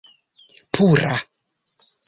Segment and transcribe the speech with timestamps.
[0.71, 1.13] pura